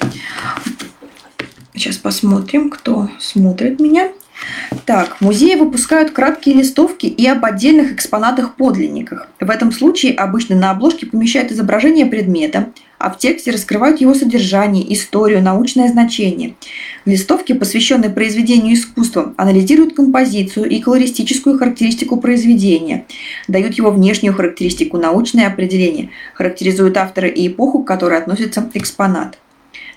Сейчас 1.74 1.98
посмотрим, 1.98 2.70
кто 2.70 3.10
смотрит 3.20 3.80
меня. 3.80 4.12
Так, 4.86 5.20
музеи 5.22 5.56
выпускают 5.56 6.12
краткие 6.12 6.56
листовки 6.56 7.06
и 7.06 7.28
об 7.28 7.44
отдельных 7.44 7.94
экспонатах-подлинниках. 7.94 9.28
В 9.40 9.50
этом 9.50 9.72
случае 9.72 10.14
обычно 10.14 10.56
на 10.56 10.72
обложке 10.72 11.06
помещают 11.06 11.52
изображение 11.52 12.06
предмета, 12.06 12.72
а 12.98 13.10
в 13.10 13.18
тексте 13.18 13.52
раскрывают 13.52 14.02
его 14.02 14.14
содержание, 14.14 14.94
историю, 14.94 15.42
научное 15.42 15.88
значение. 15.88 16.56
В 17.06 17.10
листовке, 17.10 17.56
посвященной 17.56 18.10
произведению 18.10 18.76
искусства, 18.76 19.34
анализируют 19.38 19.96
композицию 19.96 20.70
и 20.70 20.80
колористическую 20.80 21.58
характеристику 21.58 22.18
произведения, 22.18 23.06
дают 23.48 23.76
его 23.76 23.92
внешнюю 23.92 24.34
характеристику, 24.34 24.98
научное 24.98 25.48
определение, 25.48 26.10
характеризуют 26.34 26.98
автора 26.98 27.28
и 27.28 27.48
эпоху, 27.48 27.84
к 27.84 27.88
которой 27.88 28.20
относится 28.20 28.70
экспонат. 28.74 29.38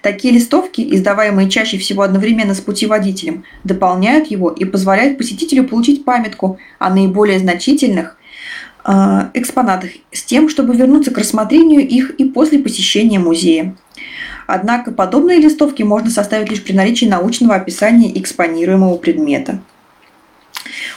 Такие 0.02 0.32
листовки, 0.32 0.80
издаваемые 0.94 1.50
чаще 1.50 1.76
всего 1.76 2.02
одновременно 2.02 2.54
с 2.54 2.60
путеводителем, 2.60 3.44
дополняют 3.64 4.28
его 4.28 4.50
и 4.50 4.64
позволяют 4.64 5.18
посетителю 5.18 5.64
получить 5.64 6.04
памятку 6.04 6.58
о 6.78 6.88
наиболее 6.88 7.38
значительных 7.38 8.16
экспонатах 9.34 9.90
с 10.12 10.22
тем, 10.22 10.48
чтобы 10.48 10.74
вернуться 10.74 11.10
к 11.10 11.18
рассмотрению 11.18 11.86
их 11.86 12.10
и 12.12 12.24
после 12.24 12.58
посещения 12.58 13.18
музея. 13.18 13.76
Однако 14.46 14.90
подобные 14.90 15.38
листовки 15.38 15.82
можно 15.82 16.10
составить 16.10 16.50
лишь 16.50 16.62
при 16.62 16.72
наличии 16.72 17.06
научного 17.06 17.54
описания 17.54 18.18
экспонируемого 18.18 18.96
предмета. 18.96 19.60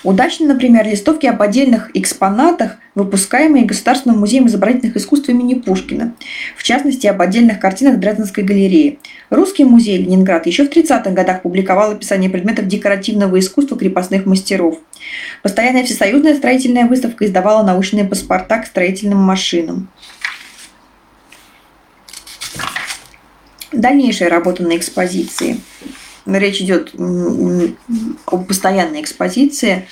Удачно, 0.04 0.48
например, 0.48 0.86
листовки 0.86 1.26
об 1.26 1.42
отдельных 1.42 1.92
экспонатах, 1.94 2.78
выпускаемые 2.96 3.66
Государственным 3.66 4.20
музеем 4.20 4.48
изобразительных 4.48 4.98
искусств 4.98 5.30
имени 5.30 5.54
Пушкина, 5.54 6.14
в 6.58 6.64
частности, 6.64 7.08
об 7.08 7.22
отдельных 7.22 7.60
картинах 7.60 8.00
Дрезденской 8.00 8.44
галереи. 8.44 9.00
Русский 9.30 9.64
музей 9.64 9.98
Ленинград 9.98 10.46
еще 10.46 10.66
в 10.66 10.70
30-х 10.70 11.12
годах 11.12 11.44
публиковал 11.44 11.92
описание 11.92 12.30
предметов 12.30 12.68
декоративного 12.68 13.40
искусства 13.40 13.78
крепостных 13.78 14.26
мастеров. 14.26 14.80
Постоянная 15.42 15.84
всесоюзная 15.84 16.36
строительная 16.36 16.86
выставка 16.86 17.26
издавала 17.26 17.64
научные 17.64 18.06
паспорта 18.06 18.60
к 18.60 18.68
строительным 18.68 19.20
машинам. 19.20 19.90
Дальнейшая 23.72 24.30
работа 24.30 24.64
на 24.64 24.78
экспозиции– 24.78 25.60
речь 26.26 26.62
идет 26.62 26.94
о 28.26 28.38
постоянной 28.38 29.02
экспозиции. 29.02 29.88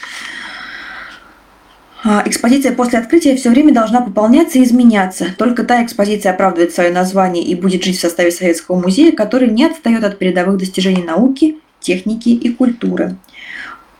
А, 2.03 2.23
экспозиция 2.25 2.73
после 2.73 2.97
открытия 2.97 3.35
все 3.35 3.51
время 3.51 3.73
должна 3.73 4.01
пополняться 4.01 4.57
и 4.57 4.63
изменяться. 4.63 5.27
Только 5.37 5.63
та 5.63 5.83
экспозиция 5.83 6.33
оправдывает 6.33 6.73
свое 6.73 6.91
название 6.91 7.43
и 7.43 7.53
будет 7.53 7.83
жить 7.83 7.97
в 7.97 8.01
составе 8.01 8.31
Советского 8.31 8.79
музея, 8.81 9.11
который 9.11 9.49
не 9.49 9.65
отстает 9.65 10.03
от 10.03 10.17
передовых 10.17 10.57
достижений 10.57 11.03
науки, 11.03 11.57
техники 11.79 12.29
и 12.29 12.51
культуры. 12.51 13.17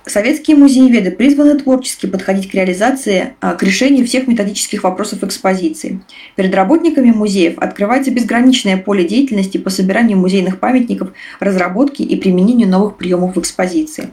Советские 0.05 0.57
музееведы 0.57 1.11
призваны 1.11 1.59
творчески 1.59 2.07
подходить 2.07 2.49
к 2.49 2.55
реализации, 2.55 3.35
а, 3.39 3.53
к 3.53 3.61
решению 3.61 4.07
всех 4.07 4.27
методических 4.27 4.83
вопросов 4.83 5.23
экспозиции. 5.23 6.01
Перед 6.35 6.55
работниками 6.55 7.11
музеев 7.11 7.59
открывается 7.59 8.09
безграничное 8.09 8.77
поле 8.77 9.07
деятельности 9.07 9.59
по 9.59 9.69
собиранию 9.69 10.17
музейных 10.17 10.59
памятников, 10.59 11.09
разработке 11.39 12.03
и 12.03 12.15
применению 12.15 12.67
новых 12.67 12.97
приемов 12.97 13.35
в 13.35 13.39
экспозиции. 13.39 14.09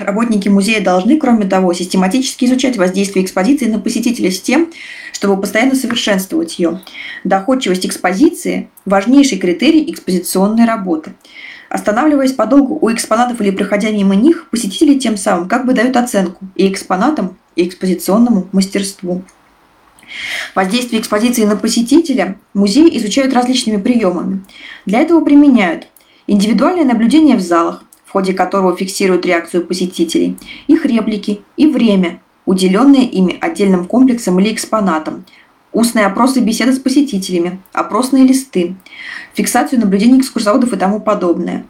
Работники 0.00 0.48
музея 0.48 0.82
должны, 0.82 1.16
кроме 1.16 1.46
того, 1.46 1.72
систематически 1.72 2.44
изучать 2.44 2.76
воздействие 2.76 3.24
экспозиции 3.24 3.66
на 3.66 3.78
посетителя 3.78 4.30
с 4.30 4.40
тем, 4.40 4.70
чтобы 5.12 5.40
постоянно 5.40 5.74
совершенствовать 5.74 6.58
ее. 6.58 6.80
Доходчивость 7.24 7.86
экспозиции– 7.86 8.68
важнейший 8.84 9.38
критерий 9.38 9.90
экспозиционной 9.90 10.66
работы– 10.66 11.14
Останавливаясь 11.68 12.32
подолгу 12.32 12.78
у 12.80 12.92
экспонатов 12.92 13.40
или 13.40 13.50
проходя 13.50 13.90
мимо 13.90 14.14
них, 14.14 14.48
посетители 14.50 14.98
тем 14.98 15.16
самым 15.16 15.48
как 15.48 15.66
бы 15.66 15.72
дают 15.72 15.96
оценку 15.96 16.44
и 16.54 16.70
экспонатам, 16.70 17.36
и 17.56 17.66
экспозиционному 17.66 18.48
мастерству. 18.52 19.22
Воздействие 20.54 21.00
экспозиции 21.00 21.44
на 21.44 21.56
посетителя 21.56 22.38
музеи 22.54 22.96
изучают 22.98 23.34
различными 23.34 23.80
приемами. 23.80 24.44
Для 24.84 25.00
этого 25.00 25.24
применяют 25.24 25.88
индивидуальное 26.26 26.84
наблюдение 26.84 27.36
в 27.36 27.40
залах, 27.40 27.82
в 28.04 28.12
ходе 28.12 28.32
которого 28.32 28.76
фиксируют 28.76 29.26
реакцию 29.26 29.66
посетителей, 29.66 30.36
их 30.68 30.86
реплики 30.86 31.42
и 31.56 31.66
время, 31.66 32.20
уделенное 32.44 33.02
ими 33.02 33.36
отдельным 33.40 33.86
комплексом 33.86 34.38
или 34.38 34.52
экспонатом, 34.52 35.24
устные 35.76 36.06
опросы 36.06 36.40
беседы 36.40 36.72
с 36.72 36.78
посетителями, 36.78 37.60
опросные 37.74 38.24
листы, 38.24 38.76
фиксацию 39.34 39.78
наблюдений 39.78 40.20
экскурсоводов 40.20 40.72
и 40.72 40.76
тому 40.76 41.00
подобное. 41.00 41.66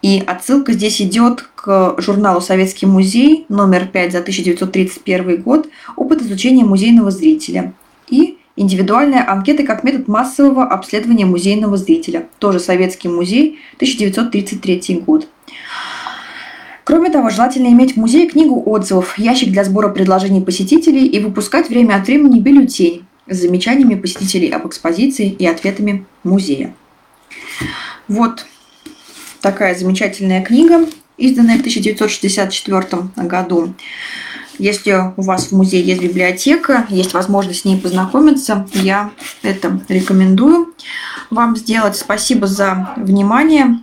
И 0.00 0.22
отсылка 0.26 0.72
здесь 0.72 1.02
идет 1.02 1.42
к 1.54 1.94
журналу 1.98 2.40
«Советский 2.40 2.86
музей» 2.86 3.44
номер 3.50 3.86
5 3.86 4.12
за 4.12 4.18
1931 4.20 5.42
год 5.42 5.68
«Опыт 5.94 6.22
изучения 6.22 6.64
музейного 6.64 7.10
зрителя» 7.10 7.74
и 8.08 8.38
индивидуальная 8.56 9.30
анкета 9.30 9.62
как 9.64 9.84
метод 9.84 10.08
массового 10.08 10.64
обследования 10.64 11.26
музейного 11.26 11.76
зрителя, 11.76 12.26
тоже 12.38 12.60
«Советский 12.60 13.08
музей», 13.08 13.58
1933 13.76 15.02
год. 15.06 15.28
Кроме 16.84 17.10
того, 17.10 17.28
желательно 17.28 17.66
иметь 17.68 17.92
в 17.92 17.96
музее 17.98 18.26
книгу 18.26 18.62
отзывов, 18.64 19.18
ящик 19.18 19.50
для 19.50 19.64
сбора 19.64 19.90
предложений 19.90 20.42
посетителей 20.42 21.06
и 21.06 21.20
выпускать 21.20 21.68
время 21.68 21.96
от 21.96 22.06
времени 22.06 22.40
бюллетень, 22.40 23.04
с 23.28 23.36
замечаниями 23.36 23.94
посетителей 23.94 24.50
об 24.50 24.66
экспозиции 24.66 25.30
и 25.30 25.46
ответами 25.46 26.06
музея. 26.22 26.74
Вот 28.08 28.46
такая 29.40 29.74
замечательная 29.74 30.42
книга, 30.42 30.86
изданная 31.16 31.56
в 31.56 31.60
1964 31.60 33.10
году. 33.16 33.74
Если 34.58 35.12
у 35.16 35.22
вас 35.22 35.48
в 35.48 35.52
музее 35.52 35.82
есть 35.82 36.00
библиотека, 36.00 36.86
есть 36.88 37.12
возможность 37.12 37.60
с 37.60 37.64
ней 37.64 37.80
познакомиться, 37.80 38.68
я 38.74 39.10
это 39.42 39.80
рекомендую 39.88 40.74
вам 41.30 41.56
сделать. 41.56 41.96
Спасибо 41.96 42.46
за 42.46 42.94
внимание. 42.96 43.80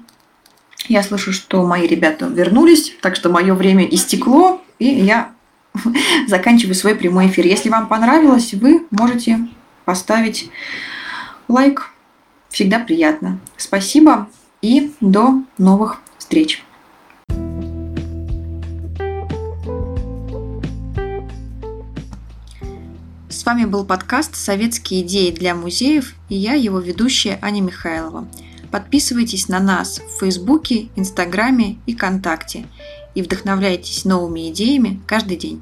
Я 0.87 1.03
слышу, 1.03 1.33
что 1.33 1.65
мои 1.65 1.87
ребята 1.87 2.25
вернулись, 2.25 2.93
так 3.01 3.15
что 3.15 3.29
мое 3.29 3.53
время 3.53 3.85
истекло, 3.85 4.61
и 4.79 4.87
я 4.87 5.31
заканчиваю 6.27 6.75
свой 6.75 6.95
прямой 6.95 7.27
эфир. 7.27 7.45
Если 7.45 7.69
вам 7.69 7.87
понравилось, 7.87 8.53
вы 8.53 8.85
можете 8.91 9.47
поставить 9.85 10.49
лайк. 11.47 11.89
Всегда 12.49 12.79
приятно. 12.79 13.39
Спасибо 13.55 14.27
и 14.61 14.93
до 14.99 15.43
новых 15.57 16.01
встреч. 16.17 16.63
С 23.29 23.45
вами 23.45 23.65
был 23.65 23.85
подкаст 23.85 24.35
«Советские 24.35 25.01
идеи 25.01 25.31
для 25.31 25.55
музеев» 25.55 26.13
и 26.29 26.35
я, 26.35 26.53
его 26.53 26.79
ведущая 26.79 27.39
Аня 27.41 27.61
Михайлова. 27.61 28.27
Подписывайтесь 28.69 29.47
на 29.47 29.59
нас 29.59 29.99
в 29.99 30.19
Фейсбуке, 30.19 30.89
Инстаграме 30.95 31.77
и 31.85 31.95
ВКонтакте– 31.95 32.65
и 33.15 33.21
вдохновляйтесь 33.21 34.05
новыми 34.05 34.49
идеями 34.49 35.01
каждый 35.07 35.37
день. 35.37 35.61